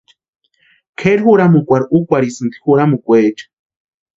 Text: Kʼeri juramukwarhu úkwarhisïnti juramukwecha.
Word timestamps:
Kʼeri 0.99 1.21
juramukwarhu 1.25 1.87
úkwarhisïnti 1.97 2.57
juramukwecha. 2.63 3.45